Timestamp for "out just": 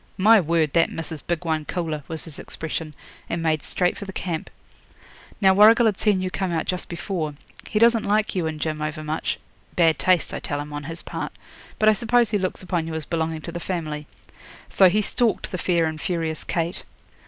6.51-6.89